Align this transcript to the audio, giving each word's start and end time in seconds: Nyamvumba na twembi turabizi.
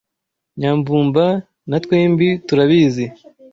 Nyamvumba 0.59 1.25
na 1.69 1.77
twembi 1.83 2.27
turabizi. 2.47 3.05